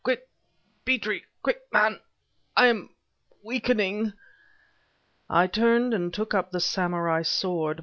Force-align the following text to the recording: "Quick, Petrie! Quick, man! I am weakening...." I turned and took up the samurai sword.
"Quick, 0.03 0.27
Petrie! 0.83 1.25
Quick, 1.43 1.59
man! 1.71 1.99
I 2.57 2.65
am 2.65 2.89
weakening...." 3.43 4.13
I 5.29 5.45
turned 5.45 5.93
and 5.93 6.11
took 6.11 6.33
up 6.33 6.49
the 6.49 6.59
samurai 6.59 7.21
sword. 7.21 7.79